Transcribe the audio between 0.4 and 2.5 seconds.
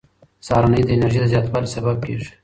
سهارنۍ د انرژۍ د زیاتوالي سبب کېږي.